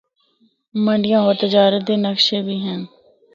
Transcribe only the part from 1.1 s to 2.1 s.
ہور تجارت دے